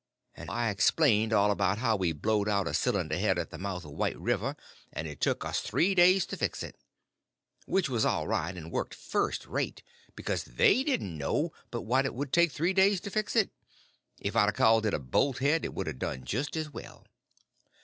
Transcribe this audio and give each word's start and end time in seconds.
And 0.33 0.49
I 0.49 0.71
explained 0.71 1.31
all 1.31 1.51
about 1.51 1.77
how 1.77 1.95
we 1.95 2.11
blowed 2.11 2.49
out 2.49 2.67
a 2.67 2.73
cylinder 2.73 3.19
head 3.19 3.37
at 3.37 3.51
the 3.51 3.59
mouth 3.59 3.85
of 3.85 3.91
White 3.91 4.17
River, 4.19 4.55
and 4.91 5.07
it 5.07 5.21
took 5.21 5.45
us 5.45 5.59
three 5.59 5.93
days 5.93 6.25
to 6.25 6.37
fix 6.37 6.63
it. 6.63 6.75
Which 7.67 7.87
was 7.87 8.03
all 8.03 8.27
right, 8.27 8.57
and 8.57 8.71
worked 8.71 8.95
first 8.95 9.45
rate; 9.45 9.83
because 10.15 10.43
they 10.45 10.81
didn't 10.83 11.15
know 11.19 11.53
but 11.69 11.83
what 11.83 12.07
it 12.07 12.15
would 12.15 12.33
take 12.33 12.51
three 12.51 12.73
days 12.73 12.99
to 13.01 13.11
fix 13.11 13.35
it. 13.35 13.51
If 14.19 14.35
I'd 14.35 14.49
a 14.49 14.53
called 14.53 14.87
it 14.87 14.95
a 14.95 14.99
bolthead 14.99 15.63
it 15.63 15.75
would 15.75 15.87
a 15.87 15.93
done 15.93 16.23
just 16.23 16.57
as 16.57 16.71
well. 16.73 17.05